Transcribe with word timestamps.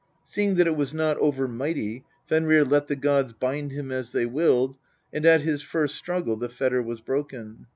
Seeing 0.23 0.55
that 0.55 0.65
it 0.65 0.75
was 0.75 0.95
not 0.95 1.15
over 1.17 1.47
mighty, 1.47 2.05
Fe'nrir 2.27 2.65
let 2.67 2.87
the 2.87 2.95
gods 2.95 3.33
bind 3.33 3.71
him 3.71 3.91
as 3.91 4.13
they 4.13 4.25
willed, 4.25 4.79
and 5.13 5.27
at 5.27 5.41
his 5.41 5.61
first 5.61 5.93
struggle 5.93 6.35
the 6.35 6.49
fetter 6.49 6.81
was 6.81 7.01
broken. 7.01 7.67